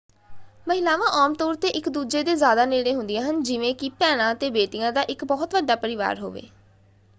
ਮਹਿਲਾਵਾਂ 0.67 1.07
ਆਮ 1.13 1.33
ਤੌਰ 1.33 1.55
‘ਤੇ 1.55 1.67
ਇੱਕ 1.67 1.89
ਦੂਜੇ 1.89 2.23
ਦੇ 2.23 2.35
ਜ਼ਿਆਦਾ 2.35 2.65
ਨੇੜੇ 2.65 2.93
ਹੁੰਦੀਆਂ 2.93 3.23
ਹਨ 3.23 3.43
ਜਿਵੇਂ 3.43 3.73
ਕਿ 3.75 3.89
ਭੈਣਾਂ 3.89 4.33
ਅਤੇ 4.33 4.49
ਬੇਟੀਆਂ 4.49 4.91
ਦਾ 4.91 5.01
ਇੱਕ 5.01 5.25
ਬਹੁਤ 5.25 5.53
ਵੱਡਾ 5.53 5.75
ਪਰਿਵਾਰ 5.75 6.19
ਹੋਵੇ। 6.19 6.41